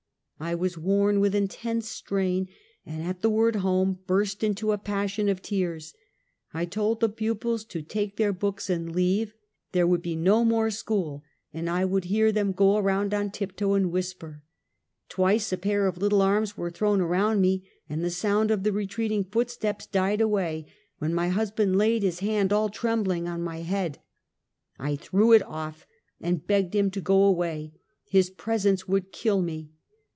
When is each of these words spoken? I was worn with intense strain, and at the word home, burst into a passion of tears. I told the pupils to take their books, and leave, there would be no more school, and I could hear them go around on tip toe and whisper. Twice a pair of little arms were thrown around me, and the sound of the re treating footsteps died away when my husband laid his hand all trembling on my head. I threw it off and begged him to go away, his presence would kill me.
I 0.43 0.55
was 0.55 0.75
worn 0.75 1.19
with 1.19 1.35
intense 1.35 1.87
strain, 1.87 2.47
and 2.83 3.03
at 3.03 3.21
the 3.21 3.29
word 3.29 3.57
home, 3.57 3.99
burst 4.07 4.43
into 4.43 4.71
a 4.71 4.77
passion 4.79 5.29
of 5.29 5.39
tears. 5.39 5.93
I 6.51 6.65
told 6.65 6.99
the 6.99 7.09
pupils 7.09 7.63
to 7.65 7.83
take 7.83 8.17
their 8.17 8.33
books, 8.33 8.67
and 8.67 8.91
leave, 8.91 9.35
there 9.71 9.85
would 9.85 10.01
be 10.01 10.15
no 10.15 10.43
more 10.43 10.71
school, 10.71 11.23
and 11.53 11.69
I 11.69 11.85
could 11.85 12.05
hear 12.05 12.31
them 12.31 12.53
go 12.53 12.77
around 12.77 13.13
on 13.13 13.29
tip 13.29 13.55
toe 13.55 13.75
and 13.75 13.91
whisper. 13.91 14.41
Twice 15.09 15.53
a 15.53 15.57
pair 15.57 15.85
of 15.85 15.99
little 15.99 16.23
arms 16.23 16.57
were 16.57 16.71
thrown 16.71 17.01
around 17.01 17.39
me, 17.39 17.69
and 17.87 18.03
the 18.03 18.09
sound 18.09 18.49
of 18.49 18.63
the 18.63 18.73
re 18.73 18.87
treating 18.87 19.23
footsteps 19.25 19.85
died 19.85 20.21
away 20.21 20.65
when 20.97 21.13
my 21.13 21.27
husband 21.29 21.75
laid 21.75 22.01
his 22.01 22.17
hand 22.21 22.51
all 22.51 22.69
trembling 22.69 23.27
on 23.27 23.43
my 23.43 23.57
head. 23.57 23.99
I 24.79 24.95
threw 24.95 25.33
it 25.33 25.43
off 25.43 25.85
and 26.19 26.47
begged 26.47 26.73
him 26.73 26.89
to 26.89 26.99
go 27.01 27.21
away, 27.25 27.73
his 28.09 28.31
presence 28.31 28.87
would 28.87 29.11
kill 29.11 29.43
me. 29.43 29.73